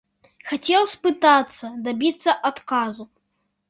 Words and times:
Хацеў 0.53 0.87
спытацца, 0.93 1.65
дабіцца 1.87 2.39
адказу. 2.53 3.03